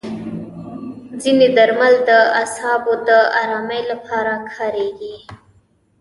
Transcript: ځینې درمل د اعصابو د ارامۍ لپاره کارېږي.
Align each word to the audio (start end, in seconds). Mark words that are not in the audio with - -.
ځینې 1.21 1.47
درمل 1.57 1.93
د 2.09 2.11
اعصابو 2.41 2.93
د 3.07 3.09
ارامۍ 3.41 3.81
لپاره 3.91 4.33
کارېږي. 4.53 5.15